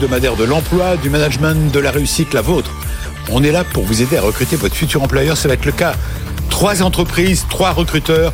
[0.00, 2.70] de l'emploi, du management, de la réussite, la vôtre.
[3.30, 5.36] On est là pour vous aider à recruter votre futur employeur.
[5.36, 5.92] Ça va être le cas.
[6.48, 8.32] Trois entreprises, trois recruteurs,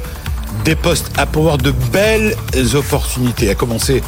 [0.64, 2.36] des postes à pouvoir de belles
[2.74, 3.50] opportunités.
[3.50, 4.02] À commencer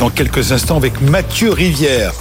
[0.00, 2.12] dans quelques instants avec Mathieu Rivière,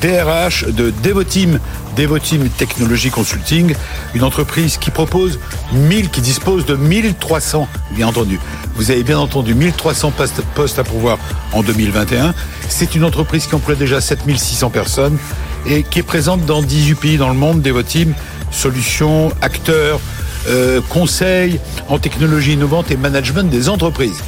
[0.00, 1.58] DRH de Devoteam,
[1.96, 3.74] Devoteam Technology Consulting,
[4.14, 5.38] une entreprise qui propose
[5.72, 8.38] 1000, qui dispose de 1300, bien entendu.
[8.76, 10.12] Vous avez bien entendu 1300
[10.54, 11.18] postes à pourvoir
[11.52, 12.34] en 2021.
[12.68, 15.18] C'est une entreprise qui emploie déjà 7600 personnes
[15.66, 17.60] et qui est présente dans 18 pays dans le monde.
[17.62, 18.14] Devoteam,
[18.50, 20.00] solutions, acteurs,
[20.48, 24.22] euh, conseils en technologie innovante et management des entreprises.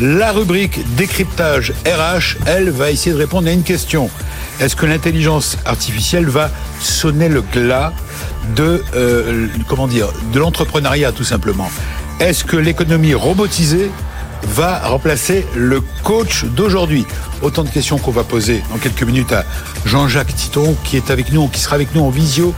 [0.00, 4.08] La rubrique décryptage RH, elle, va essayer de répondre à une question.
[4.58, 6.50] Est-ce que l'intelligence artificielle va
[6.80, 7.92] sonner le glas
[8.56, 11.70] de euh, comment dire de l'entrepreneuriat tout simplement?
[12.18, 13.90] Est-ce que l'économie robotisée
[14.42, 17.04] va remplacer le coach d'aujourd'hui?
[17.42, 19.44] Autant de questions qu'on va poser dans quelques minutes à
[19.84, 22.54] Jean-Jacques Titon qui est avec nous, qui sera avec nous en visio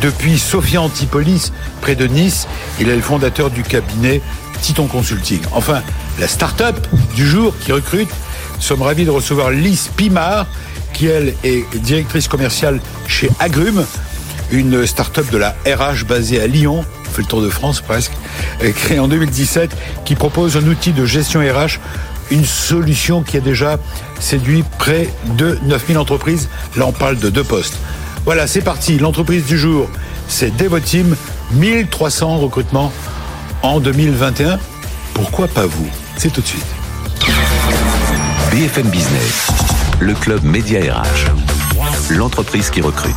[0.00, 2.46] depuis Sofia Antipolis, près de Nice.
[2.78, 4.22] Il est le fondateur du cabinet
[4.60, 5.40] Titon Consulting.
[5.52, 5.82] Enfin,
[6.18, 6.76] la start-up
[7.14, 8.08] du jour qui recrute.
[8.56, 10.46] Nous sommes ravis de recevoir Lise Pimard,
[10.92, 13.84] qui elle est directrice commerciale chez Agrume,
[14.50, 18.12] une start-up de la RH basée à Lyon, on fait le tour de France presque,
[18.76, 19.70] créée en 2017,
[20.04, 21.78] qui propose un outil de gestion RH,
[22.30, 23.78] une solution qui a déjà
[24.20, 26.48] séduit près de 9000 entreprises.
[26.76, 27.76] Là, on parle de deux postes.
[28.24, 28.98] Voilà, c'est parti.
[28.98, 29.88] L'entreprise du jour,
[30.28, 31.16] c'est Devoteam,
[31.52, 32.92] 1300 recrutements
[33.62, 34.58] en 2021.
[35.14, 35.88] Pourquoi pas vous?
[36.18, 36.66] C'est tout de suite.
[38.50, 39.52] BFM Business,
[40.00, 41.30] le club Média RH,
[42.10, 43.14] l'entreprise qui recrute.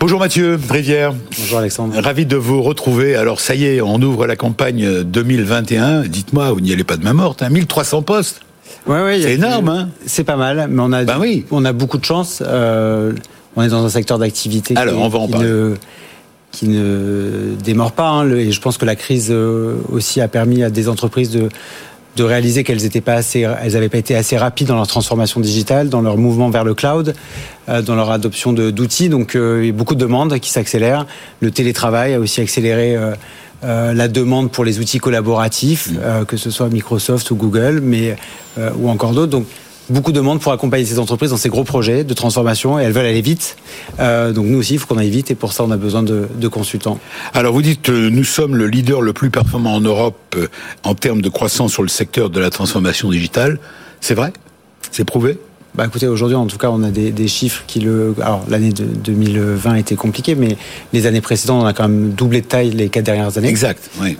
[0.00, 1.14] Bonjour Mathieu Rivière.
[1.38, 2.00] Bonjour Alexandre.
[2.00, 3.14] Ravi de vous retrouver.
[3.14, 6.02] Alors ça y est, on ouvre la campagne 2021.
[6.08, 8.02] Dites-moi, vous n'y allez pas de main morte, 1300 hein.
[8.02, 8.40] postes
[8.88, 11.46] Ouais, ouais, c'est énorme, hein C'est pas mal, mais on a, bah oui.
[11.52, 12.42] on a beaucoup de chance.
[12.44, 13.12] Euh,
[13.54, 15.76] on est dans un secteur d'activité qui, on va en ne,
[16.52, 18.08] qui ne démord pas.
[18.08, 21.48] Hein, et je pense que la crise euh, aussi a permis à des entreprises de,
[22.16, 25.40] de réaliser qu'elles n'étaient pas assez, elles n'avaient pas été assez rapides dans leur transformation
[25.40, 27.14] digitale, dans leur mouvement vers le cloud,
[27.68, 29.08] euh, dans leur adoption d'outils.
[29.08, 31.06] Donc, euh, il y a beaucoup de demandes qui s'accélèrent.
[31.40, 32.96] Le télétravail a aussi accéléré.
[33.62, 36.24] La demande pour les outils collaboratifs, mmh.
[36.24, 38.16] que ce soit Microsoft ou Google, mais
[38.78, 39.32] ou encore d'autres.
[39.32, 39.44] Donc
[39.90, 42.92] beaucoup de demandes pour accompagner ces entreprises dans ces gros projets de transformation et elles
[42.92, 43.56] veulent aller vite.
[43.98, 46.02] Euh, donc nous aussi, il faut qu'on aille vite et pour ça, on a besoin
[46.02, 46.98] de, de consultants.
[47.34, 50.48] Alors vous dites, euh, nous sommes le leader le plus performant en Europe euh,
[50.84, 53.58] en termes de croissance sur le secteur de la transformation digitale.
[54.00, 54.32] C'est vrai?
[54.90, 55.38] C'est prouvé?
[55.74, 58.16] Bah écoutez, aujourd'hui, en tout cas, on a des, des chiffres qui le.
[58.20, 60.56] Alors, l'année de 2020 était compliquée, mais
[60.92, 63.48] les années précédentes, on a quand même doublé de taille les quatre dernières années.
[63.48, 63.88] Exact.
[64.00, 64.16] Oui.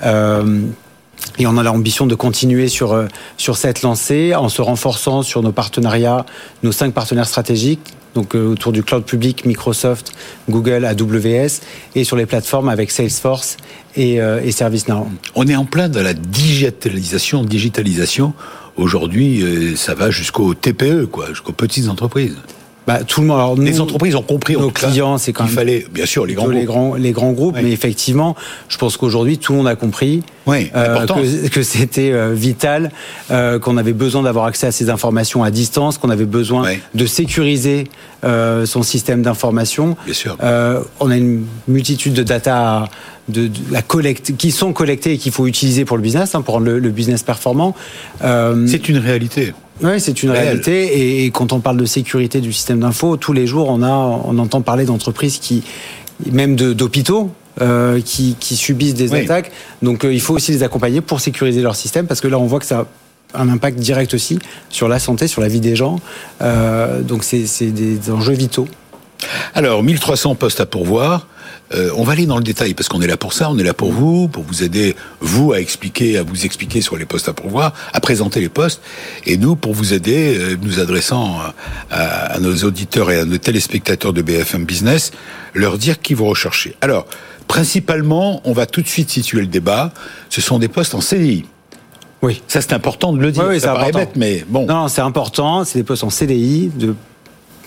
[1.38, 5.42] Et on a l'ambition de continuer sur, euh, sur cette lancée en se renforçant sur
[5.42, 6.26] nos partenariats,
[6.62, 7.80] nos cinq partenaires stratégiques,
[8.14, 10.12] donc euh, autour du cloud public, Microsoft,
[10.48, 11.60] Google, AWS,
[11.94, 13.56] et sur les plateformes avec Salesforce
[13.96, 15.08] et, euh, et ServiceNow.
[15.34, 18.34] On est en plein dans la digitalisation, digitalisation.
[18.76, 19.44] Aujourd'hui,
[19.76, 22.36] ça va jusqu'au TPE, quoi, jusqu'aux petites entreprises.
[22.86, 23.36] Bah, tout le monde.
[23.36, 24.54] Alors, les entreprises ont compris.
[24.54, 25.52] Nos clients, c'est quand même.
[25.52, 28.36] Il fallait, bien sûr, les grands les grands, les grands groupes, mais effectivement,
[28.68, 32.90] je pense qu'aujourd'hui, tout le monde a compris oui, euh, que, que c'était euh, vital,
[33.30, 36.78] euh, qu'on avait besoin d'avoir accès à ces informations à distance, qu'on avait besoin oui.
[36.94, 37.88] de sécuriser
[38.24, 39.96] euh, son système d'information.
[40.04, 40.36] Bien sûr.
[41.00, 42.88] On a une multitude de data.
[43.28, 46.42] De, de, la collecte, qui sont collectées et qu'il faut utiliser pour le business, hein,
[46.42, 47.76] pour rendre le, le business performant.
[48.20, 49.52] C'est une réalité.
[49.82, 50.44] Oui, c'est une Réel.
[50.44, 51.24] réalité.
[51.24, 54.38] Et quand on parle de sécurité du système d'info, tous les jours, on, a, on
[54.38, 55.62] entend parler d'entreprises qui,
[56.30, 57.30] même d'hôpitaux,
[57.60, 59.20] euh, qui, qui, subissent des oui.
[59.20, 59.50] attaques.
[59.82, 62.46] Donc euh, il faut aussi les accompagner pour sécuriser leur système, parce que là, on
[62.46, 62.86] voit que ça
[63.34, 64.38] a un impact direct aussi
[64.70, 66.00] sur la santé, sur la vie des gens.
[66.42, 68.68] Euh, donc c'est des enjeux vitaux.
[69.54, 71.26] Alors, 1300 postes à pourvoir.
[71.72, 73.62] Euh, on va aller dans le détail parce qu'on est là pour ça, on est
[73.62, 77.28] là pour vous, pour vous aider, vous, à expliquer, à vous expliquer sur les postes
[77.28, 78.80] à pourvoir, à présenter les postes,
[79.24, 81.38] et nous, pour vous aider, euh, nous adressant
[81.90, 85.12] à, à, nos auditeurs et à nos téléspectateurs de BFM Business,
[85.54, 86.74] leur dire qui vous recherchez.
[86.80, 87.06] Alors,
[87.46, 89.92] principalement, on va tout de suite situer le débat,
[90.28, 91.44] ce sont des postes en CDI.
[92.22, 92.42] Oui.
[92.48, 93.44] Ça, c'est important de le dire.
[93.44, 94.66] Oui, oui ça paraît bête, mais bon.
[94.66, 95.64] Non, non c'est important.
[95.64, 96.94] C'est des postes en CDI de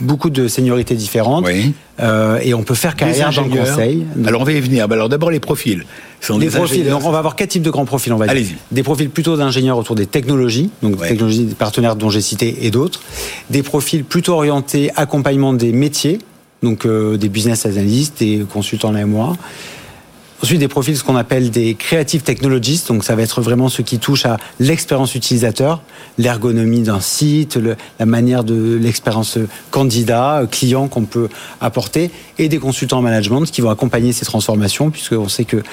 [0.01, 1.45] beaucoup de seniorités différentes.
[1.45, 1.73] Oui.
[1.99, 4.05] Euh, et on peut faire carrière dans le conseil.
[4.25, 4.85] Alors on va y venir.
[4.91, 5.85] Alors d'abord les profils.
[6.21, 6.87] Sont les profils.
[6.87, 8.11] Donc on va avoir quatre types de grands profils.
[8.13, 8.45] On va dire.
[8.71, 11.09] Des profils plutôt d'ingénieurs autour des technologies, donc ouais.
[11.09, 13.01] technologies des partenaires dont j'ai cité et d'autres.
[13.49, 16.19] Des profils plutôt orientés accompagnement des métiers,
[16.63, 19.35] donc euh, des business analysts, des consultants en MOA.
[20.41, 22.89] Ensuite, des profils, ce qu'on appelle des creative technologists.
[22.89, 25.81] Donc, ça va être vraiment ce qui touche à l'expérience utilisateur,
[26.17, 27.57] l'ergonomie d'un site,
[27.99, 29.37] la manière de l'expérience
[29.71, 31.29] candidat, client qu'on peut
[31.61, 35.63] apporter, et des consultants en management qui vont accompagner ces transformations, puisqu'on sait que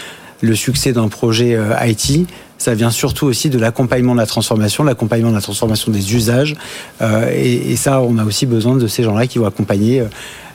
[0.41, 2.27] le succès d'un projet euh, IT,
[2.59, 6.57] ça vient surtout aussi de l'accompagnement de la transformation, l'accompagnement de la transformation des usages.
[7.01, 10.07] Euh, et, ça, on a aussi besoin de ces gens-là qui vont accompagner euh,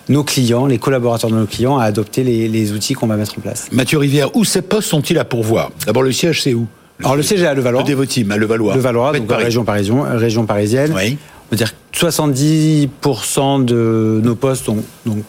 [0.10, 3.42] nos clients, les collaborateurs de nos clients, à adopter les, outils qu'on va mettre en
[3.42, 3.68] place.
[3.72, 5.72] Mathieu Rivière, où ces postes sont-ils à pourvoir?
[5.86, 6.68] D'abord, le siège, c'est où?
[7.00, 7.81] Alors, le siège est à Levallois.
[7.81, 8.75] Le Devoteam, à Levallois.
[8.75, 10.94] Levallois, donc région, parisienne, région parisienne.
[10.96, 11.18] Oui.
[11.52, 15.24] On va dire 70% de nos postes, ont, donc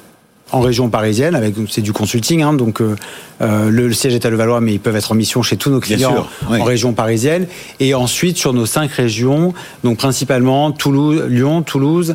[0.52, 2.94] en région parisienne, avec c'est du consulting, hein, donc euh,
[3.42, 5.80] euh, le, siège est à Levallois, mais ils peuvent être en mission chez tous nos
[5.80, 7.46] clients en région parisienne.
[7.80, 12.14] Et ensuite sur nos cinq régions, donc principalement Toulouse, Lyon, Toulouse,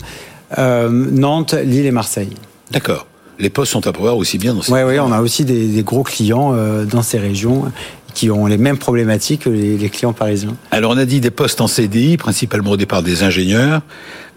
[0.58, 2.32] euh, Nantes, Lille et Marseille.
[2.72, 3.08] D'accord.
[3.40, 4.72] Les postes sont à pouvoir aussi bien dans ces.
[4.72, 6.54] Oui, oui, on a aussi des, gros clients
[6.86, 7.72] dans ces régions
[8.14, 10.56] qui ont les mêmes problématiques que les, les, clients parisiens.
[10.70, 13.82] Alors on a dit des postes en CDI, principalement au départ des ingénieurs,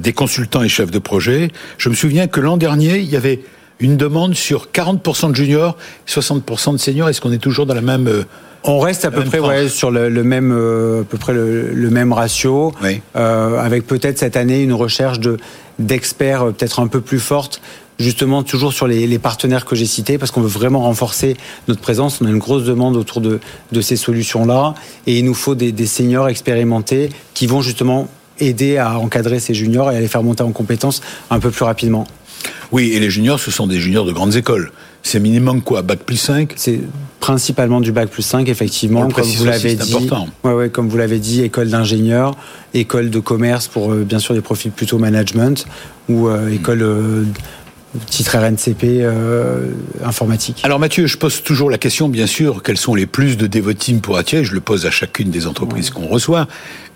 [0.00, 1.50] des consultants et chefs de projet.
[1.76, 3.40] Je me souviens que l'an dernier, il y avait
[3.81, 5.76] une demande sur 40% de juniors,
[6.08, 7.08] 60% de seniors.
[7.08, 8.25] Est-ce qu'on est toujours dans la même euh,
[8.66, 12.14] on reste à peu près ouais, sur le, même euh, à peu près le, même
[12.14, 12.72] ratio,
[13.14, 15.37] euh, avec peut-être cette année une recherche de
[15.78, 17.60] d'experts peut-être un peu plus forte,
[17.99, 21.37] justement toujours sur les, partenaires que j'ai cités, parce qu'on veut vraiment renforcer
[21.69, 22.20] notre présence.
[22.20, 23.41] On a une grosse demande autour de,
[23.73, 24.75] de ces solutions-là,
[25.06, 28.08] et il nous faut des, des seniors expérimentés qui vont justement
[28.41, 31.00] aider à encadrer ces juniors et à les faire monter en compétences
[31.31, 32.06] un peu plus rapidement.
[32.73, 34.73] Oui, et les juniors, ce sont des juniors de grandes écoles.
[35.02, 36.81] C'est minimum quoi Bac plus 5 C'est
[37.20, 39.94] principalement du bac plus 5, effectivement, comme vous l'avez dit.
[39.94, 40.29] Important.
[40.44, 42.35] Ouais, ouais, comme vous l'avez dit, école d'ingénieur,
[42.73, 45.67] école de commerce pour euh, bien sûr des profils plutôt management
[46.08, 47.25] ou euh, école euh,
[48.06, 49.05] titre RNCP
[50.05, 50.61] informatique.
[50.64, 54.00] Alors Mathieu, je pose toujours la question, bien sûr, quels sont les plus de dévotimes
[54.00, 56.49] pour attirer Je le pose à chacune des entreprises qu'on reçoit.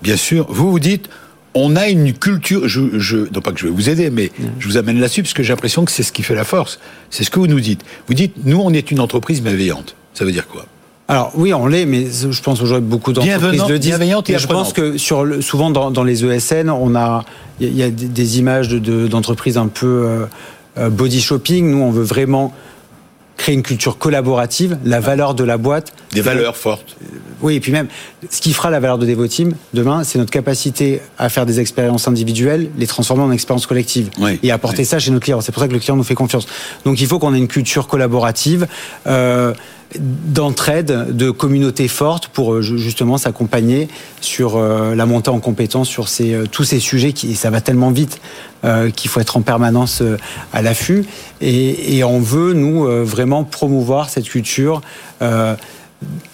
[0.03, 1.09] Bien sûr, vous vous dites,
[1.55, 4.69] on a une culture, je, je, non pas que je vais vous aider, mais je
[4.69, 6.79] vous amène là-dessus parce que j'ai l'impression que c'est ce qui fait la force.
[7.11, 7.83] C'est ce que vous nous dites.
[8.07, 9.97] Vous dites, nous, on est une entreprise bienveillante.
[10.15, 10.67] Ça veut dire quoi?
[11.11, 13.93] Alors oui, on l'est, mais je pense aujourd'hui beaucoup d'entreprises le disent.
[13.93, 17.25] Bienveillante et je pense que sur le, souvent dans, les ESN, on a
[17.61, 20.27] il y, a des images d'entreprises un peu euh, euh,
[20.91, 21.71] body shopping.
[21.71, 22.55] Nous, on veut vraiment
[23.39, 25.93] créer une culture collaborative, la valeur de la boîte.
[26.13, 26.97] Des valeurs fortes.
[27.41, 27.87] Oui, et puis même,
[28.29, 32.09] ce qui fera la valeur de Devoteam demain, c'est notre capacité à faire des expériences
[32.09, 34.11] individuelles, les transformer en expériences collectives
[34.43, 35.41] et apporter ça chez nos clients.
[35.41, 36.47] C'est pour ça que le client nous fait confiance.
[36.85, 38.67] Donc il faut qu'on ait une culture collaborative.
[39.07, 39.55] Euh,
[39.97, 43.89] d'entraide, de communauté forte pour euh, justement s'accompagner
[44.21, 47.61] sur euh, la montée en compétence sur ces, euh, tous ces sujets qui ça va
[47.61, 48.21] tellement vite
[48.97, 50.03] qu'il faut être en permanence
[50.53, 51.05] à l'affût.
[51.41, 54.81] Et, et, on veut nous vraiment promouvoir cette culture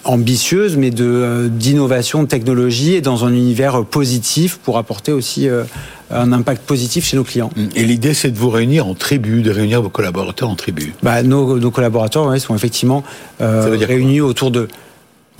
[0.03, 5.49] ambitieuse, mais de euh, d'innovation, de technologie et dans un univers positif pour apporter aussi
[5.49, 5.63] euh,
[6.11, 7.49] un impact positif chez nos clients.
[7.75, 10.93] Et l'idée, c'est de vous réunir en tribu, de réunir vos collaborateurs en tribu.
[11.01, 13.03] Bah, nos, nos collaborateurs ouais, sont effectivement
[13.41, 14.67] euh, réunis autour de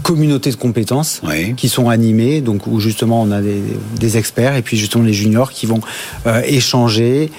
[0.01, 1.21] communautés de compétences
[1.56, 3.62] qui sont animées, donc où justement on a des,
[3.98, 5.80] des, experts et puis justement les juniors qui vont
[6.28, 7.31] euh, échanger,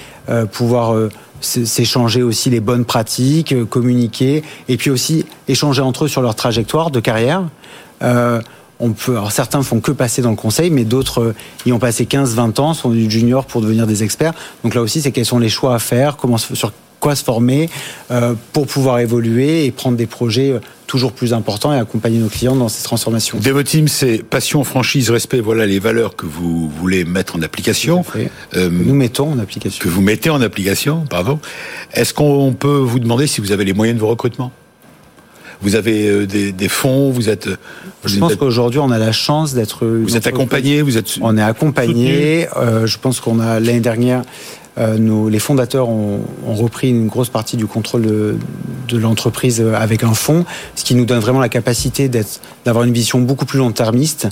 [0.51, 0.95] pouvoir
[1.41, 6.35] s'échanger aussi les bonnes pratiques, euh, communiquer, et puis aussi échanger entre eux sur leur
[6.35, 7.43] trajectoire de carrière.
[8.03, 8.41] Euh,
[8.79, 11.35] on peut, certains font que passer dans le conseil, mais d'autres euh,
[11.65, 14.33] y ont passé 15-20 ans, sont du junior pour devenir des experts.
[14.63, 16.71] Donc là aussi, c'est quels sont les choix à faire, comment sur
[17.15, 17.69] se former
[18.11, 22.29] euh, pour pouvoir évoluer et prendre des projets euh, toujours plus importants et accompagner nos
[22.29, 23.39] clients dans ces transformations.
[23.39, 25.41] Devoteam, c'est passion, franchise, respect.
[25.41, 28.03] Voilà les valeurs que vous voulez mettre en application.
[28.55, 29.83] Euh, nous mettons en application.
[29.83, 31.39] Que vous mettez en application, pardon.
[31.93, 34.51] Est-ce qu'on peut vous demander si vous avez les moyens de vos recrutements?
[35.59, 37.49] Vous avez des, fonds, vous êtes.
[38.05, 39.87] je pense qu'aujourd'hui, on a la chance d'être.
[39.87, 41.17] Vous êtes accompagné, vous êtes.
[41.19, 42.47] On est accompagné.
[42.85, 44.21] je pense qu'on a l'année dernière
[44.77, 50.13] nos, les fondateurs ont, repris une grosse partie du contrôle de, l'entreprise euh, avec un
[50.13, 52.09] fonds, ce qui nous donne vraiment la capacité
[52.65, 54.27] d'avoir une vision beaucoup plus long-termiste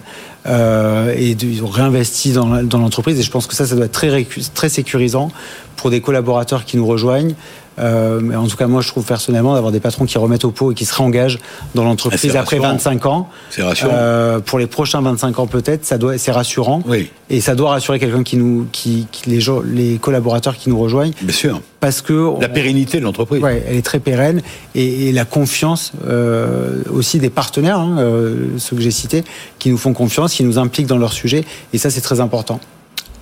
[0.46, 3.20] euh, et de, ils ont réinvesti dans, l'entreprise.
[3.20, 5.32] Et je pense que ça, ça doit être très sécurisant
[5.75, 7.36] pour des collaborateurs qui nous rejoignent.
[7.79, 10.51] Euh, mais en tout cas, moi, je trouve personnellement d'avoir des patrons qui remettent au
[10.51, 11.39] pot et qui se réengagent
[11.74, 13.29] dans l'entreprise ah, après 25 ans.
[13.50, 13.91] C'est rassurant.
[13.94, 16.82] Euh, pour les prochains 25 ans, peut-être, ça doit, c'est rassurant.
[16.88, 17.12] Oui.
[17.29, 19.39] Et ça doit rassurer quelqu'un qui nous, qui, qui les,
[19.74, 21.13] les collaborateurs qui nous rejoignent.
[21.22, 21.62] Bien sûr.
[21.79, 23.41] Parce que la pérennité de l'entreprise.
[23.41, 24.41] Ouais, elle est très pérenne
[24.74, 29.24] et, et la confiance euh, aussi des partenaires, hein, euh, ceux que j'ai cités,
[29.60, 31.44] qui nous font confiance, qui nous impliquent dans leur sujet.
[31.74, 32.60] Et ça, c'est très important.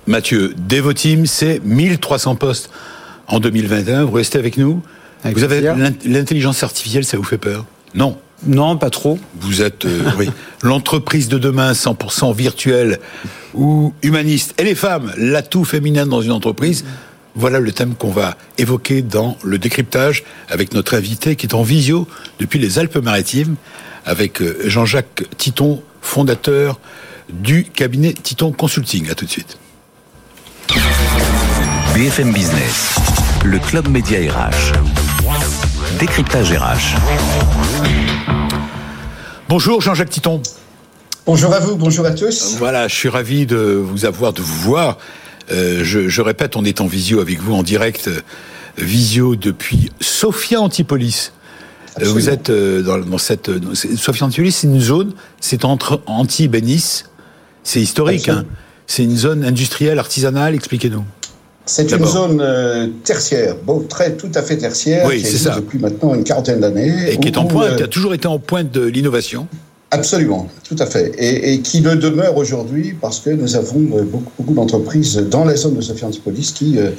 [0.06, 2.70] Mathieu, Devoteam, c'est 1300 postes
[3.28, 4.04] en 2021.
[4.04, 4.82] Vous restez avec nous?
[5.24, 5.60] Vous avez
[6.04, 7.64] l'intelligence artificielle, ça vous fait peur?
[7.94, 8.18] Non.
[8.46, 9.18] Non, pas trop.
[9.40, 10.28] Vous êtes euh, oui,
[10.62, 13.00] l'entreprise de demain 100% virtuelle
[13.54, 14.54] ou humaniste.
[14.58, 16.84] Et les femmes, l'atout féminin dans une entreprise.
[17.36, 21.62] Voilà le thème qu'on va évoquer dans le décryptage avec notre invité qui est en
[21.62, 22.06] visio
[22.38, 23.56] depuis les Alpes-Maritimes
[24.04, 26.78] avec euh, Jean-Jacques Titon, fondateur
[27.32, 29.10] du cabinet Titon Consulting.
[29.10, 29.58] À tout de suite.
[31.94, 32.96] BFM Business,
[33.44, 34.72] le club média RH.
[36.00, 36.96] Décryptage RH.
[39.48, 40.42] Bonjour Jean-Jacques Titon.
[41.24, 42.56] Bonjour à vous, bonjour à tous.
[42.58, 44.98] Voilà, je suis ravi de vous avoir, de vous voir.
[45.52, 48.20] Euh, je, je, répète, on est en visio avec vous en direct, euh,
[48.76, 51.30] visio depuis Sophia Antipolis.
[52.00, 53.52] Euh, vous êtes dans, dans, cette
[53.96, 57.08] Sophia Antipolis, c'est une zone, c'est entre Antibes et Nice.
[57.62, 58.46] C'est historique, hein.
[58.88, 60.56] c'est une zone industrielle, artisanale.
[60.56, 61.04] Expliquez-nous.
[61.66, 65.56] C'est une zone euh, tertiaire, bon, très tout à fait tertiaire, oui, qui existe ça.
[65.56, 66.92] depuis maintenant une quarantaine d'années.
[67.10, 69.48] Et qui est en pointe, euh, qui a toujours été en pointe de l'innovation.
[69.90, 71.14] Absolument, tout à fait.
[71.16, 75.44] Et, et, qui le demeure aujourd'hui parce que nous avons euh, beaucoup, beaucoup d'entreprises dans
[75.44, 76.90] la zone de Sophia Antipolis qui euh,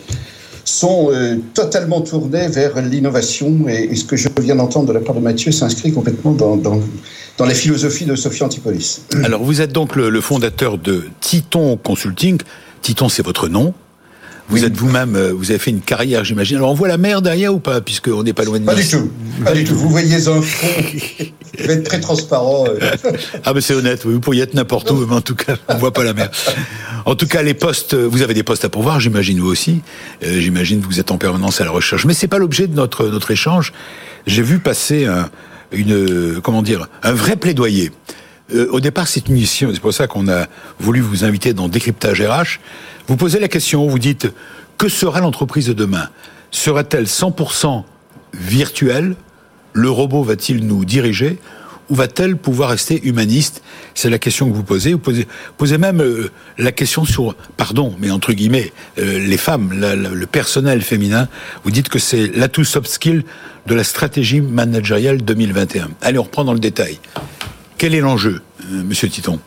[0.64, 1.12] sont
[1.54, 3.68] totalement tournées vers l'innovation.
[3.68, 6.58] Et, et, ce que je viens d'entendre de la part de Mathieu s'inscrit complètement dans,
[6.58, 6.80] dans,
[7.38, 9.02] dans, la philosophie de Sophia Antipolis.
[9.24, 12.40] Alors, vous êtes donc le, le fondateur de Titon Consulting.
[12.82, 13.76] Titon, c'est votre nom.
[14.48, 14.66] Vous oui.
[14.66, 16.58] êtes vous-même, vous avez fait une carrière, j'imagine.
[16.58, 18.88] Alors on voit la mer derrière ou pas, puisqu'on n'est pas loin de Pas du
[18.88, 19.12] tout.
[19.44, 19.76] Pas, du tout.
[19.76, 20.68] Vous voyez un fond.
[21.60, 22.66] vous êtes très transparent.
[23.44, 24.06] ah mais c'est honnête.
[24.06, 26.30] Vous pourriez être n'importe où, mais en tout cas, on voit pas la mer.
[27.06, 29.82] En tout cas, les postes, vous avez des postes à pourvoir, j'imagine vous aussi.
[30.24, 32.06] Euh, j'imagine que vous êtes en permanence à la recherche.
[32.06, 33.74] Mais c'est pas l'objet de notre notre échange.
[34.28, 35.30] J'ai vu passer un,
[35.72, 37.92] une, comment dire, un vrai plaidoyer.
[38.54, 39.70] Euh, au départ, c'est une mission.
[39.74, 40.48] C'est pour ça qu'on a
[40.80, 42.60] voulu vous inviter dans Décryptage RH.
[43.08, 44.32] Vous posez la question, vous dites,
[44.78, 46.10] que sera l'entreprise de demain?
[46.52, 47.84] Sera-t-elle 100%
[48.34, 49.16] virtuelle?
[49.74, 51.40] Le robot va-t-il nous diriger?
[51.90, 53.62] Ou va-t-elle pouvoir rester humaniste?
[53.94, 54.94] C'est la question que vous posez.
[54.94, 59.72] Vous posez, posez même euh, la question sur, pardon, mais entre guillemets, euh, les femmes,
[59.74, 61.28] le personnel féminin.
[61.64, 63.24] Vous dites que c'est l'atout soft skill
[63.68, 65.90] de la stratégie managériale 2021.
[66.02, 67.00] Allez, on reprend dans le détail.
[67.78, 69.40] Quel est l'enjeu, euh, Monsieur Titon,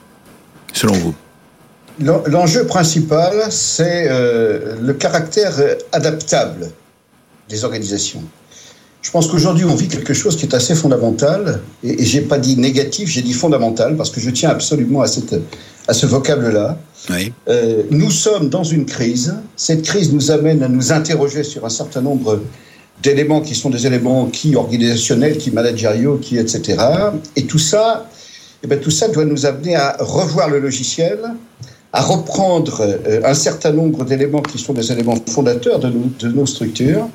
[0.73, 1.15] selon vous?
[2.01, 5.55] L'enjeu principal, c'est euh, le caractère
[5.91, 6.71] adaptable
[7.49, 8.23] des organisations.
[9.03, 12.39] Je pense qu'aujourd'hui, on vit quelque chose qui est assez fondamental, et, et j'ai pas
[12.39, 15.35] dit négatif, j'ai dit fondamental, parce que je tiens absolument à, cette,
[15.89, 16.79] à ce vocable-là.
[17.11, 17.33] Oui.
[17.49, 19.35] Euh, nous sommes dans une crise.
[19.57, 22.43] Cette crise nous amène à nous interroger sur un certain nombre
[23.03, 26.77] d'éléments qui sont des éléments qui organisationnels, qui managériaux, qui etc.
[27.37, 28.09] Et tout ça,
[28.63, 31.19] eh bien, tout ça doit nous amener à revoir le logiciel,
[31.93, 36.29] à reprendre euh, un certain nombre d'éléments qui sont des éléments fondateurs de nos, de
[36.29, 37.09] nos structures,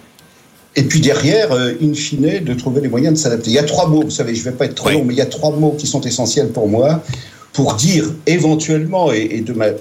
[0.75, 3.51] et puis derrière, euh, in fine, de trouver les moyens de s'adapter.
[3.51, 4.95] Il y a trois mots, vous savez, je ne vais pas être trop oui.
[4.95, 7.03] long, mais il y a trois mots qui sont essentiels pour moi
[7.51, 9.77] pour dire éventuellement, et, et de, ma, de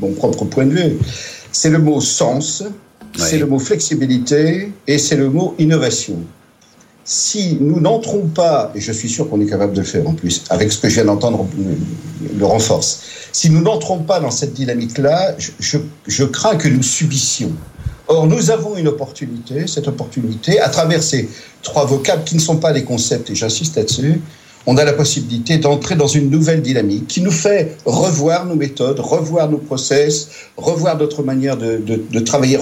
[0.00, 0.98] mon propre point de vue,
[1.52, 2.64] c'est le mot sens,
[3.16, 6.18] c'est le mot flexibilité et c'est le mot innovation.
[7.04, 10.14] Si nous n'entrons pas, et je suis sûr qu'on est capable de le faire en
[10.14, 11.46] plus, avec ce que je viens d'entendre,
[12.38, 13.00] le renforce,
[13.32, 17.52] si nous n'entrons pas dans cette dynamique-là, je, je, je crains que nous subissions.
[18.06, 21.28] Or, nous avons une opportunité, cette opportunité, à travers ces
[21.62, 24.20] trois vocables qui ne sont pas des concepts, et j'insiste là-dessus,
[24.66, 29.00] on a la possibilité d'entrer dans une nouvelle dynamique qui nous fait revoir nos méthodes,
[29.00, 32.58] revoir nos process, revoir notre manière de, travailler,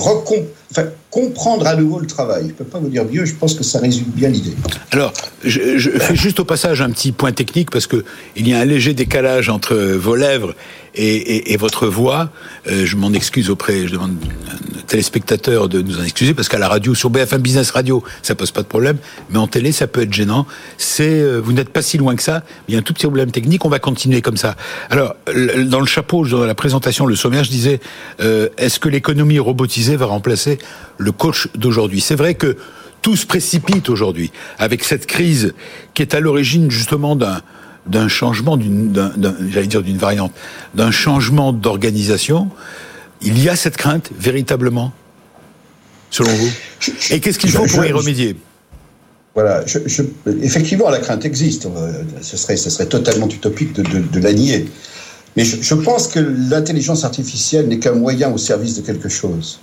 [1.11, 2.43] comprendre à nouveau le travail.
[2.43, 4.55] Je ne peux pas vous dire mieux, je pense que ça résume bien l'idée.
[4.93, 5.13] Alors,
[5.45, 8.05] je, fais juste au passage un petit point technique parce que
[8.37, 10.55] il y a un léger décalage entre vos lèvres
[10.95, 12.31] et, et, et votre voix.
[12.67, 14.17] Euh, je m'en excuse auprès, je demande
[14.91, 18.51] téléspectateurs de nous en excuser parce qu'à la radio, sur BFM Business Radio, ça pose
[18.51, 18.99] pas de problème,
[19.31, 20.47] mais en télé, ça peut être gênant.
[20.79, 22.43] C'est, euh, vous n'êtes pas si loin que ça.
[22.67, 23.65] Il y a un tout petit problème technique.
[23.65, 24.57] On va continuer comme ça.
[24.91, 25.15] Alors,
[25.67, 27.81] dans le chapeau, dans la présentation, le sommaire, je disais,
[28.21, 30.59] euh, est-ce que l'économie robotisée va remplacer
[30.99, 32.01] le coach d'aujourd'hui?
[32.01, 32.57] C'est vrai que
[33.01, 35.55] tout se précipite aujourd'hui avec cette crise
[35.95, 37.41] qui est à l'origine justement d'un
[37.87, 38.93] d'un changement, d'une,
[39.49, 40.33] j'allais dire d'une variante,
[40.75, 42.49] d'un changement d'organisation.
[43.23, 44.93] Il y a cette crainte, véritablement,
[46.11, 46.51] selon vous?
[47.11, 48.37] Et qu'est-ce qu'il faut pour y remédier?
[49.35, 50.03] Voilà, je, je,
[50.43, 51.69] effectivement, la crainte existe.
[52.21, 54.69] Ce serait, ce serait totalement utopique de, de, de la nier.
[55.37, 59.61] Mais je, je pense que l'intelligence artificielle n'est qu'un moyen au service de quelque chose.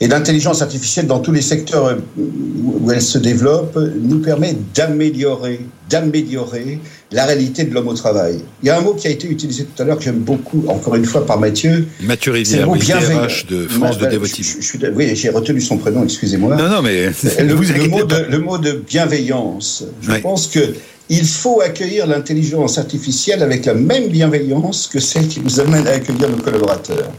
[0.00, 6.80] Et l'intelligence artificielle, dans tous les secteurs où elle se développe, nous permet d'améliorer, d'améliorer
[7.12, 8.40] la réalité de l'homme au travail.
[8.62, 10.64] Il y a un mot qui a été utilisé tout à l'heure que j'aime beaucoup,
[10.68, 11.86] encore une fois par Mathieu.
[12.00, 14.08] Mathieu Rivière, oui, DRH de France de.
[14.10, 16.56] Je, je, je, oui, j'ai retenu son prénom, excusez-moi.
[16.56, 17.06] Non, non, mais
[17.38, 19.84] le, le, mot de, le, mot de, bienveillance.
[20.02, 20.20] Je oui.
[20.20, 20.74] pense que
[21.10, 25.92] il faut accueillir l'intelligence artificielle avec la même bienveillance que celle qui nous amène à
[25.92, 27.12] accueillir nos collaborateurs.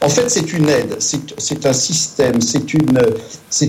[0.00, 3.00] En fait, c'est une aide, c'est un système, c'est une,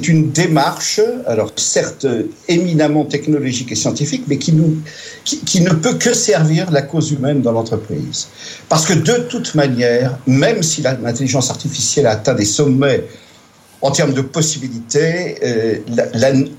[0.07, 2.07] une démarche, alors certes
[2.47, 4.77] éminemment technologique et scientifique, mais qui, nous,
[5.23, 8.27] qui, ne peut que servir la cause humaine dans l'entreprise.
[8.69, 13.03] Parce que de toute manière, même si l'intelligence artificielle a atteint des sommets
[13.81, 15.77] en termes de possibilités, euh,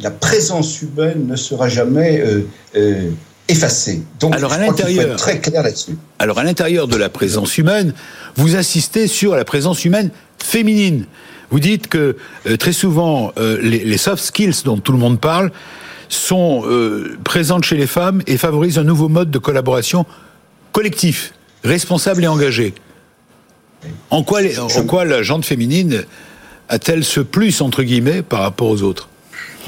[0.01, 3.11] la, présence humaine ne sera jamais euh, euh,
[3.51, 4.03] effacée.
[4.19, 5.97] Donc, alors, à l'intérieur, très clair là-dessus.
[6.19, 7.93] Alors, à l'intérieur de la présence humaine,
[8.37, 11.07] vous insistez sur la présence humaine féminine.
[11.51, 12.17] Vous dites que
[12.59, 15.51] très souvent, les, soft skills dont tout le monde parle
[16.09, 16.65] sont
[17.25, 20.07] présentes chez les femmes et favorisent un nouveau mode de collaboration
[20.73, 22.75] collectif, responsable et engagé.
[24.11, 26.05] En quoi, en quoi la jante féminine
[26.69, 29.09] a-t-elle ce plus, entre guillemets, par rapport aux autres?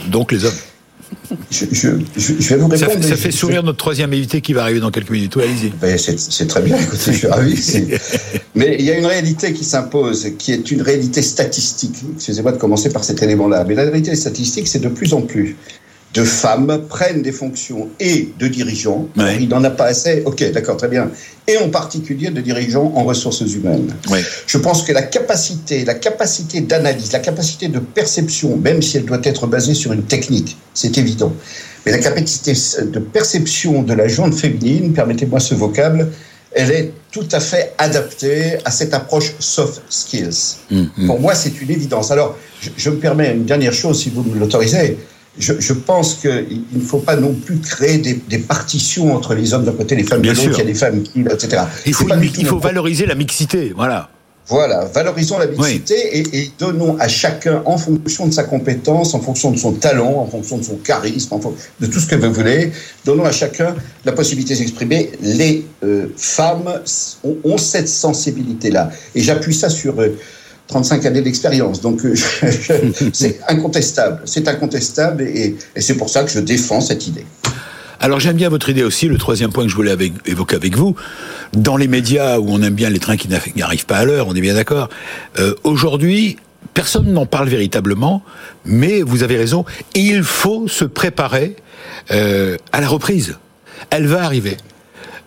[0.06, 0.52] Donc les hommes.
[1.50, 3.04] Je, vais vous répondre.
[3.04, 5.36] Ça, fait, sourire notre troisième invité qui va arriver dans quelques minutes.
[5.36, 5.70] allez-y.
[5.80, 7.54] Ben, c'est très bien, écoutez, je suis ravi.
[8.54, 11.96] Mais il y a une réalité qui s'impose, qui est une réalité statistique.
[12.16, 13.64] Excusez-moi de commencer par cet élément-là.
[13.64, 15.56] Mais la réalité statistique, c'est de plus en plus
[16.14, 19.08] de femmes prennent des fonctions et de dirigeants.
[19.40, 20.22] Il n'en a pas assez.
[20.26, 21.10] Ok, d'accord, très bien.
[21.48, 23.94] Et en particulier de dirigeants en ressources humaines.
[24.46, 29.06] Je pense que la capacité, la capacité d'analyse, la capacité de perception, même si elle
[29.06, 31.32] doit être basée sur une technique, c'est évident.
[31.86, 32.52] Mais la capacité
[32.84, 36.12] de perception de la jante féminine, permettez-moi ce vocable,
[36.54, 40.58] elle est tout à fait adaptée à cette approche soft skills.
[40.70, 41.06] Mm, mm.
[41.06, 42.10] Pour moi, c'est une évidence.
[42.10, 44.98] Alors, je, je, me permets une dernière chose, si vous me l'autorisez
[45.38, 49.72] je, pense qu'il ne faut pas non plus créer des, partitions entre les hommes d'un
[49.72, 51.62] côté, les femmes de l'autre, il y a des femmes qui, etc.
[51.86, 52.06] Il faut,
[52.38, 54.10] il faut valoriser la mixité, voilà.
[54.48, 59.52] Voilà, valorisons la mixité et, donnons à chacun, en fonction de sa compétence, en fonction
[59.52, 62.32] de son talent, en fonction de son charisme, en fonction de tout ce que vous
[62.32, 62.72] voulez,
[63.04, 65.12] donnons à chacun la possibilité de s'exprimer.
[65.22, 66.68] Les euh, femmes
[67.22, 68.90] ont, cette sensibilité-là.
[69.14, 70.00] Et j'appuie ça sur...
[70.00, 70.18] Euh,
[70.72, 71.80] 35 années d'expérience.
[71.82, 72.14] Donc euh,
[73.12, 74.22] c'est incontestable.
[74.24, 77.26] C'est incontestable et, c'est pour ça que je défends cette idée.
[78.00, 79.94] Alors j'aime bien votre idée aussi, le troisième point que je voulais
[80.26, 80.96] évoquer avec vous.
[81.52, 84.34] Dans les médias où on aime bien les trains qui n'arrivent pas à l'heure, on
[84.34, 84.88] est bien d'accord.
[85.38, 86.38] Euh, aujourd'hui,
[86.74, 88.22] personne n'en parle véritablement,
[88.64, 91.54] mais vous avez raison, il faut se préparer
[92.10, 93.36] euh, à la reprise.
[93.90, 94.56] Elle va arriver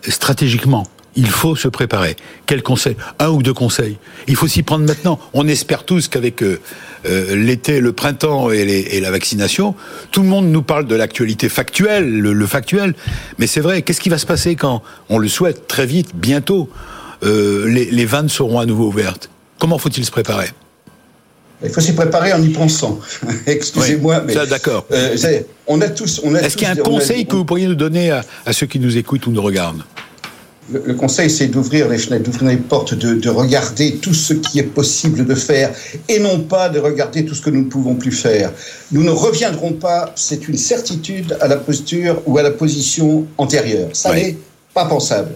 [0.07, 2.15] stratégiquement il faut se préparer.
[2.45, 2.95] Quel conseil?
[3.19, 3.97] Un ou deux conseils.
[4.27, 5.19] Il faut s'y prendre maintenant.
[5.33, 6.59] On espère tous qu'avec euh,
[7.05, 9.75] euh, l'été, le printemps et, la vaccination,
[10.11, 12.95] tout le monde nous parle de l'actualité factuelle, le, factuel.
[13.37, 16.69] Mais c'est vrai, qu'est-ce qui va se passer quand, on le souhaite très vite, bientôt,
[17.23, 19.29] euh, les, vannes seront à nouveau ouvertes?
[19.59, 20.49] Comment faut-il se préparer?
[21.63, 22.99] Il faut s'y préparer en y pensant.
[23.47, 24.85] Excusez-moi, mais d'accord.
[25.67, 26.21] on a tous.
[26.41, 28.97] Est-ce qu'il y a un conseil que vous pourriez nous donner à ceux qui nous
[28.97, 29.83] écoutent ou nous regardent?
[30.69, 34.63] Le, conseil, c'est d'ouvrir les fenêtres, d'ouvrir les portes, de, regarder tout ce qui est
[34.63, 35.71] possible de faire
[36.09, 38.51] et non pas de regarder tout ce que nous ne pouvons plus faire.
[38.91, 43.89] Nous ne reviendrons pas, c'est une certitude, à la posture ou à la position antérieure.
[43.93, 44.37] Ça n'est
[44.73, 45.31] pas pensable.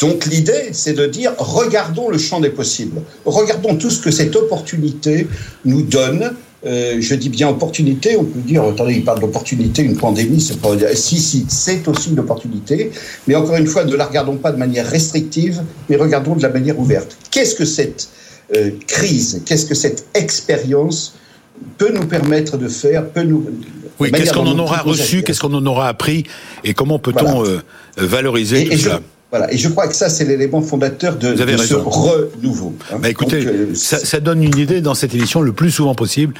[0.00, 3.02] Donc l'idée, c'est de dire, regardons le champ des possibles.
[3.24, 5.28] Regardons tout ce que cette opportunité
[5.64, 6.32] nous donne
[6.64, 10.60] euh, je dis bien opportunité, on peut dire, attendez, il parle d'opportunité, une pandémie, c'est
[10.60, 12.90] pas si, si, c'est aussi une opportunité,
[13.26, 16.50] mais encore une fois, ne la regardons pas de manière restrictive, mais regardons de la
[16.50, 17.16] manière ouverte.
[17.30, 18.08] Qu'est-ce que cette
[18.54, 21.14] euh, crise, qu'est-ce que cette expérience
[21.78, 23.44] peut nous permettre de faire, peut nous...
[23.98, 26.24] Oui, qu'est-ce qu'on en aura reçu, qu'est-ce qu'on en aura appris,
[26.64, 27.60] et comment peut-on euh,
[27.96, 29.00] valoriser tout cela?
[29.32, 32.76] Voilà, et je crois que ça, c'est l'élément fondateur de, ce renouveau.
[32.92, 32.98] Hein.
[33.00, 36.34] Bah écoutez, euh, ça, ça, donne une idée dans cette émission le plus souvent possible.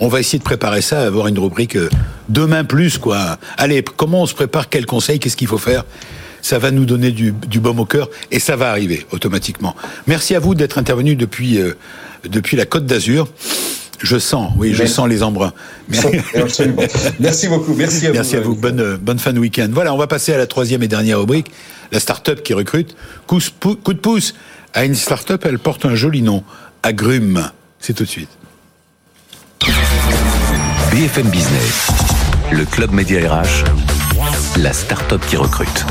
[0.00, 1.90] On va essayer de préparer ça, avoir une rubrique euh,
[2.30, 3.36] demain plus, quoi.
[3.58, 5.84] Allez, comment on se prépare Quel conseil Qu'est-ce qu'il faut faire?
[6.40, 9.76] Ça va nous donner du, du baume au cœur et ça va arriver automatiquement.
[10.06, 11.76] Merci à vous d'être intervenu depuis euh,
[12.30, 13.28] depuis la Côte d'Azur.
[14.00, 15.52] Je sens, oui, je sens les embruns.
[15.88, 16.06] Merci
[17.48, 18.14] beaucoup, merci à vous.
[18.14, 19.68] Merci à vous, bonne, bonne fin de week-end.
[19.72, 21.50] Voilà, on va passer à la troisième et dernière rubrique,
[21.92, 22.96] la start-up qui recrute.
[23.26, 24.34] Coup, de pouce
[24.74, 26.44] à une start-up, elle porte un joli nom,
[26.82, 27.50] Agrume.
[27.80, 28.30] C'est tout de suite.
[30.90, 31.88] BFM Business,
[32.52, 33.64] le club média RH,
[34.58, 35.84] la start-up qui recrute.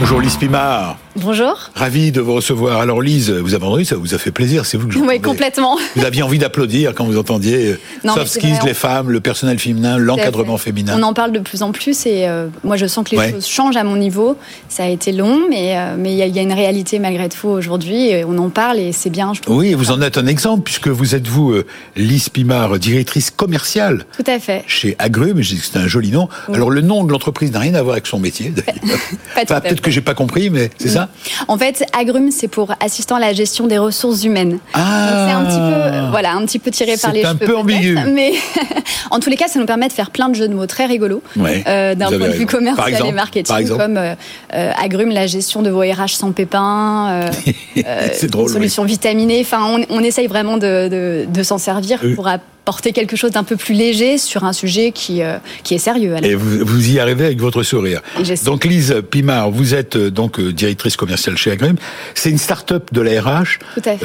[0.00, 0.96] Bonjour Lise Pimard.
[1.16, 1.70] Bonjour.
[1.74, 2.80] Ravi de vous recevoir.
[2.80, 5.20] Alors Lise, vous avez entendu, ça vous a fait plaisir, c'est vous que je Oui,
[5.20, 5.76] complètement.
[5.96, 9.98] Vous aviez envie d'applaudir quand vous entendiez euh, soft skills, les femmes, le personnel féminin,
[9.98, 10.94] l'encadrement féminin.
[10.96, 13.46] On en parle de plus en plus et euh, moi je sens que les choses
[13.46, 14.36] changent à mon niveau.
[14.68, 18.12] Ça a été long, mais euh, mais il y, a une réalité malgré tout aujourd'hui.
[18.26, 19.32] On en parle et c'est bien.
[19.34, 21.54] Je oui, vous en êtes un exemple puisque vous êtes vous
[21.96, 24.06] Lise Pimard, directrice commerciale.
[24.16, 24.64] Tout à fait.
[24.66, 26.28] Chez Agrume, c'est un joli nom.
[26.52, 28.50] Alors le nom de l'entreprise entreprise n'a rien à voir avec son métier.
[29.34, 31.08] Peut-être que j'ai pas compris, mais c'est ça.
[31.48, 34.58] En fait, Agrum, c'est pour assistant à la gestion des ressources humaines.
[34.74, 35.26] Ah.
[35.26, 37.36] C'est un petit peu, voilà, un petit peu tiré par les cheveux.
[37.38, 37.98] C'est un peu ambigu.
[38.08, 38.32] Mais
[39.10, 40.86] en tous les cas, ça nous permet de faire plein de jeux de mots très
[40.86, 44.14] rigolos euh, d'un point de vue commercial et marketing, comme euh,
[44.54, 47.30] euh, Agrum, la gestion de vos RH sans pépins,
[48.12, 49.40] c'est drôle, solutions vitaminées.
[49.40, 52.28] Enfin, on, on, essaye vraiment de, de, s'en servir pour
[52.64, 56.14] porter quelque chose d'un peu plus léger sur un sujet qui, euh, qui est sérieux.
[56.22, 58.00] Et vous, vous, y arrivez avec votre sourire.
[58.44, 61.76] Donc Lise Pimard, vous êtes euh, donc euh, directrice commerciale chez Agrim.
[62.14, 63.58] C'est une start-up de la RH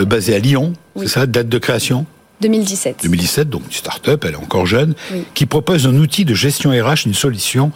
[0.06, 2.06] basée à Lyon, c'est ça, date de création?
[2.42, 2.98] 2017.
[3.04, 4.94] 2017, donc une start-up, elle est encore jeune,
[5.34, 7.72] qui propose un outil de gestion RH, une solution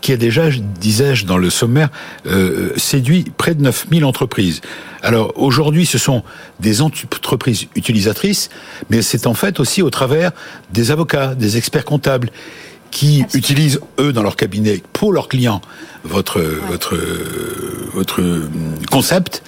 [0.00, 1.88] qui a déjà, disais-je dans le sommaire,
[2.26, 4.60] euh, séduit près de 9000 entreprises.
[5.02, 6.22] Alors aujourd'hui, ce sont
[6.60, 8.50] des entreprises utilisatrices,
[8.90, 10.32] mais c'est en fait aussi au travers
[10.72, 12.30] des avocats, des experts comptables
[12.92, 15.62] qui utilisent eux dans leur cabinet pour leurs clients
[16.04, 16.96] votre votre
[17.94, 18.22] votre
[18.90, 19.42] concept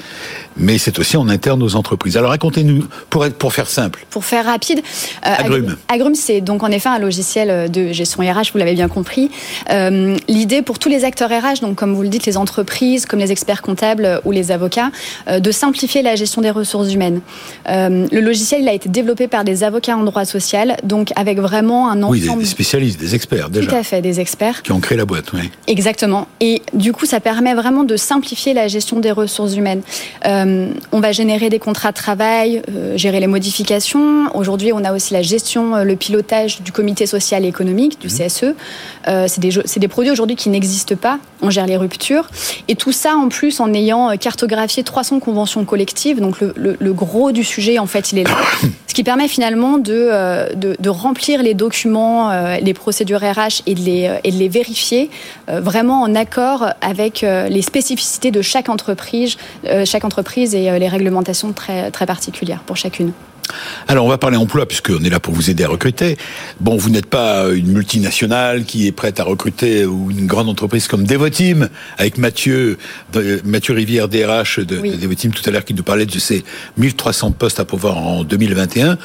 [0.56, 2.16] mais c'est aussi en interne aux entreprises.
[2.16, 4.06] Alors racontez-nous, pour, pour faire simple.
[4.10, 4.82] Pour faire rapide,
[5.26, 5.76] euh, Agrum.
[5.88, 9.30] Agrum, c'est donc en effet un logiciel de gestion RH, vous l'avez bien compris.
[9.70, 13.18] Euh, L'idée pour tous les acteurs RH, donc comme vous le dites, les entreprises, comme
[13.18, 14.90] les experts comptables ou les avocats,
[15.28, 17.20] euh, de simplifier la gestion des ressources humaines.
[17.68, 21.38] Euh, le logiciel, il a été développé par des avocats en droit social, donc avec
[21.38, 22.38] vraiment un ensemble...
[22.38, 23.70] Oui, des, spécialistes, des experts déjà.
[23.70, 24.62] Tout à fait, des experts.
[24.62, 25.50] Qui ont créé la boîte, oui.
[25.66, 26.28] Exactement.
[26.40, 29.82] Et du coup, ça permet vraiment de simplifier la gestion des ressources humaines.
[30.26, 34.34] Euh, euh, on va générer des contrats de travail, euh, gérer les modifications.
[34.34, 38.08] Aujourd'hui, on a aussi la gestion, euh, le pilotage du comité social et économique, du
[38.08, 38.28] mmh.
[38.28, 38.54] CSE.
[39.26, 41.18] c'est des, des, produits aujourd'hui qui n'existent pas.
[41.42, 42.28] On gère les ruptures.
[42.68, 46.20] Et tout ça, en plus, en ayant cartographié 300 conventions collectives.
[46.20, 48.36] Donc, le, gros du sujet, en fait, il est là.
[48.86, 52.30] Ce qui permet finalement de, de, remplir les documents,
[52.62, 55.10] les procédures RH et de les, et de les vérifier
[55.48, 59.36] vraiment en accord avec les spécificités de chaque entreprise,
[59.84, 63.12] chaque entreprise et euh, les réglementations très, très particulières pour chacune.
[63.88, 66.16] Alors, on va parler emploi, puisqu'on est là pour vous aider à recruter.
[66.60, 70.88] Bon, vous n'êtes pas une multinationale qui est prête à recruter ou une grande entreprise
[70.88, 71.68] comme Devoteam,
[71.98, 72.78] avec Mathieu,
[73.44, 76.42] Mathieu Rivière, DRH de, Devoteam tout à l'heure, qui nous parlait de ces
[76.78, 78.96] 1300 postes à pouvoir en 2021.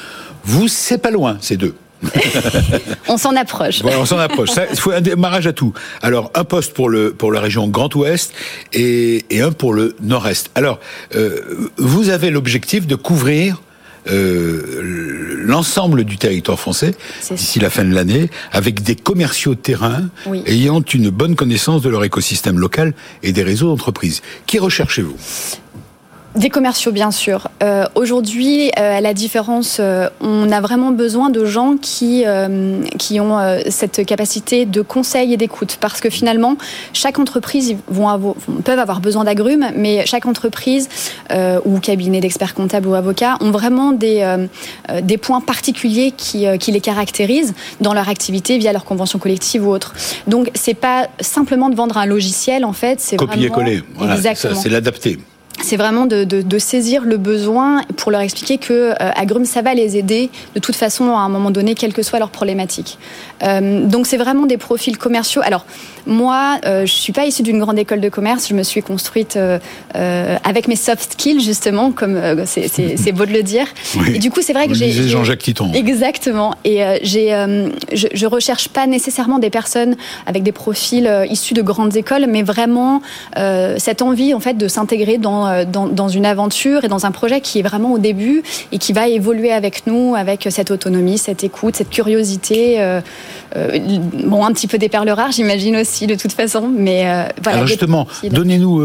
[0.44, 1.74] Vous, c'est pas loin, ces deux.
[3.08, 3.82] on s'en approche.
[3.82, 4.50] Voilà, on s'en approche.
[4.70, 5.72] Il faut un démarrage à tout.
[6.02, 8.32] Alors, un poste pour, le, pour la région Grand Ouest
[8.72, 10.50] et, et un pour le Nord-Est.
[10.54, 10.80] Alors,
[11.14, 13.60] euh, vous avez l'objectif de couvrir
[14.10, 16.94] euh, l'ensemble du territoire français
[17.30, 20.08] d'ici la fin de l'année, avec des commerciaux de terrain
[20.46, 24.22] ayant une bonne connaissance de leur écosystème local et des réseaux d'entreprises.
[24.46, 25.16] Qui recherchez-vous?
[26.36, 27.48] Des commerciaux, bien sûr.
[27.62, 32.82] Euh, Aujourd'hui, euh, à la différence, euh, on a vraiment besoin de gens qui, euh,
[32.98, 33.38] qui ont
[33.68, 35.78] cette capacité de conseil et d'écoute.
[35.80, 36.56] Parce que finalement,
[36.92, 40.88] chaque entreprise vont avoir, peuvent avoir besoin d'agrumes, mais chaque entreprise
[41.64, 44.46] ou cabinet d'experts comptables ou avocats ont vraiment des,
[45.02, 49.70] des points particuliers qui, qui les caractérisent dans leur activité via leur convention collective ou
[49.70, 49.94] autre.
[50.26, 55.18] Donc, c'est pas simplement de vendre un logiciel, en fait, c'est Copier-coller, voilà, c'est l'adapter
[55.62, 59.62] c'est vraiment de, de, de, saisir le besoin pour leur expliquer que euh, Agrum, ça
[59.62, 62.98] va les aider de toute façon à un moment donné, quelle que soit leur problématique.
[63.42, 65.42] Euh, donc c'est vraiment des profils commerciaux.
[65.44, 65.64] Alors
[66.06, 69.36] moi, euh, je suis pas issue d'une grande école de commerce, je me suis construite
[69.36, 69.58] euh,
[69.96, 73.66] euh avec mes soft skills justement, comme euh, c'est beau de le dire.
[73.96, 74.16] Oui.
[74.16, 75.72] Et du coup, c'est vrai que j'ai Jean-Jacques Titon.
[75.72, 76.54] Exactement.
[76.64, 77.30] Et j'ai,
[77.92, 79.96] je, je recherche pas nécessairement des personnes
[80.26, 83.02] avec des profils issus de grandes écoles, mais vraiment
[83.36, 87.40] cette envie en fait de s'intégrer dans euh, dans, une aventure et dans un projet
[87.40, 91.44] qui est vraiment au début et qui va évoluer avec nous, avec cette autonomie, cette
[91.44, 92.80] écoute, cette curiosité.
[92.80, 93.00] Euh,
[93.56, 93.78] euh,
[94.24, 96.68] bon, un petit peu des perles rares, j'imagine aussi, de toute façon.
[96.68, 97.02] Mais
[97.42, 97.58] voilà.
[97.58, 98.82] Alors justement, donnez-nous.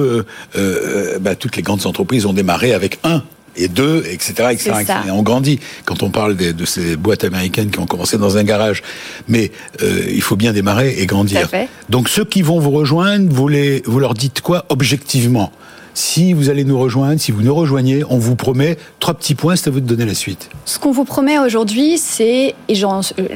[1.20, 3.24] Bah, toutes les grandes entreprises ont démarré avec un
[3.58, 4.74] et deux, etc., etc.,
[5.08, 8.44] Et on grandit quand on parle de, ces boîtes américaines qui ont commencé dans un
[8.44, 8.84] garage.
[9.28, 9.52] Mais
[9.82, 11.50] il faut bien démarrer et grandir.
[11.90, 15.52] Donc ceux qui vont vous rejoindre, vous, les, vous leur dites quoi objectivement?
[15.96, 19.56] Si vous allez nous rejoindre, si vous nous rejoignez, on vous promet trois petits points,
[19.56, 20.50] c'est à vous de donner la suite.
[20.66, 22.86] Ce qu'on vous promet aujourd'hui, c'est, et je,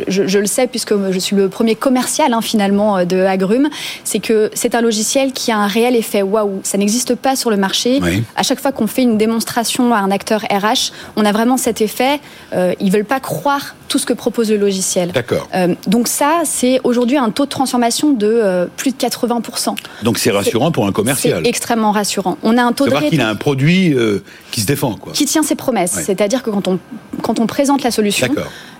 [0.08, 3.69] je, le sais puisque je suis le premier commercial hein, finalement euh, de Agrum,
[4.04, 6.60] c'est que c'est un logiciel qui a un réel effet waouh.
[6.63, 8.02] Ça n'existe pas sur le marché.
[8.36, 11.82] À chaque fois qu'on fait une démonstration à un acteur RH, on a vraiment cet
[11.82, 12.19] effet.
[12.54, 15.12] Euh, ils veulent pas croire tout ce que propose le logiciel.
[15.12, 15.50] D'accord.
[15.54, 19.76] Euh, donc ça, c'est aujourd'hui un taux de transformation de euh, plus de 80%.
[20.04, 21.41] Donc c'est rassurant pour un commercial.
[21.43, 22.38] C'est extrêmement rassurant.
[22.43, 25.13] On a un taux de voir qu'il a un produit euh, qui se défend, quoi.
[25.13, 25.91] Qui tient ses promesses.
[25.91, 26.79] C'est-à-dire que quand on,
[27.21, 28.27] quand on présente la solution,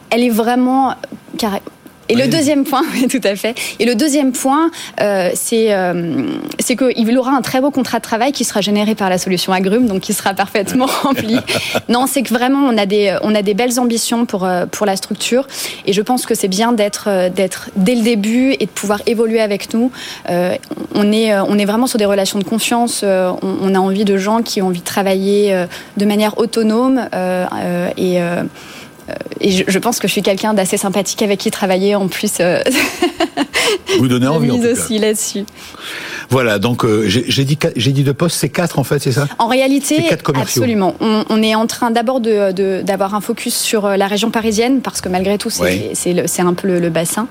[0.10, 0.95] elle est vraiment
[2.10, 3.56] Et le deuxième point, tout à fait.
[3.80, 6.28] Et le deuxième point, euh, c'est euh,
[6.60, 9.54] c'est qu'il aura un très beau contrat de travail qui sera généré par la solution
[9.54, 11.38] Agrume, donc qui sera parfaitement rempli.
[11.88, 14.86] Non, c'est que vraiment on a des on a des belles ambitions pour euh, pour
[14.86, 15.48] la structure,
[15.86, 19.02] et je pense que c'est bien d'être euh, d'être dès le début et de pouvoir
[19.06, 19.91] évoluer avec nous.
[20.30, 20.56] Euh,
[20.95, 23.04] on est on est vraiment sur des relations de confiance.
[23.04, 25.65] On, on, a envie de gens qui ont envie de travailler
[25.98, 27.08] de manière autonome
[27.98, 28.43] et euh,
[29.41, 32.34] et je, je, pense que je suis quelqu'un d'assez sympathique avec qui travailler en plus.
[32.39, 32.62] Euh,
[33.97, 35.45] Vous donnez envie en tout aussi là-dessus.
[36.30, 39.28] Voilà, donc euh, j'ai dit j'ai dit de poste, c'est quatre en fait, c'est ça?
[39.39, 40.96] En réalité, absolument.
[41.00, 44.30] On, on, est en train d'abord d'avoir de, d'avoir un focus sur euh, la région
[44.30, 47.28] parisienne parce que malgré tout, c'est c'est un peu le, le bassin.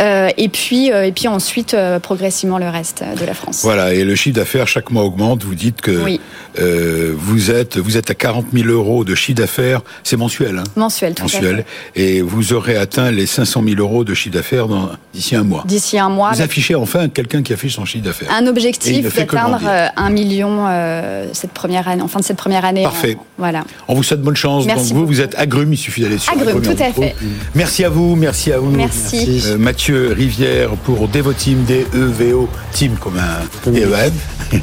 [0.00, 3.60] Euh, et puis euh, et puis ensuite progressivement le reste de la France.
[3.62, 5.44] Voilà, et le chiffre d'affaires chaque mois augmente.
[5.44, 6.20] Vous dites que oui.
[6.56, 10.58] vous êtes vous êtes à 40 000 euros de chiffre d'affaires, c'est mensuel.
[10.58, 10.64] Hein?
[10.76, 11.66] Mensuel, tout mensuel.
[11.96, 14.68] Et vous aurez atteint les 500 000 euros de chiffre d'affaires
[15.12, 15.64] d'ici un mois.
[15.66, 16.32] D'ici un mois.
[16.32, 20.66] Vous affichez enfin quelqu'un qui affiche son chiffre d'affaires un objectif d'atteindre euh, un million
[20.68, 22.82] euh, cette première année, en fin de cette première année.
[22.82, 23.16] Parfait.
[23.18, 23.64] En, voilà.
[23.88, 24.64] On vous souhaite bonne chance.
[24.66, 26.62] Merci Donc vous, vous êtes agrume, il suffit d'aller sur agrume.
[26.62, 27.14] tout à fait.
[27.54, 28.70] Merci à vous, merci à vous.
[28.70, 29.42] Merci.
[29.46, 34.12] Euh, Mathieu Rivière pour Devoteam, D-E-V-O, Team comme un EM.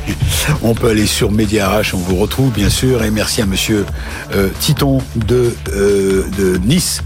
[0.64, 3.04] on peut aller sur Média on vous retrouve bien sûr.
[3.04, 3.86] Et merci à Monsieur
[4.34, 7.02] euh, Titon de, euh, de Nice.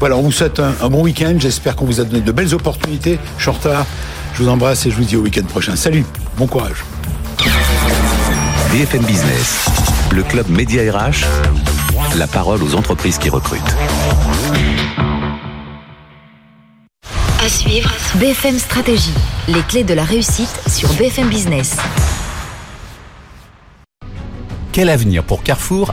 [0.00, 1.34] Voilà, on vous souhaite un, un bon week-end.
[1.38, 3.18] J'espère qu'on vous a donné de belles opportunités.
[3.38, 3.86] Shorta,
[4.34, 5.76] je vous embrasse et je vous dis au week-end prochain.
[5.76, 6.04] Salut,
[6.36, 6.84] bon courage.
[8.72, 9.66] BFM Business,
[10.12, 11.24] le club Média RH,
[12.16, 13.62] la parole aux entreprises qui recrutent.
[17.44, 19.14] À suivre, BFM Stratégie,
[19.48, 21.76] les clés de la réussite sur BFM Business.
[24.72, 25.92] Quel avenir pour Carrefour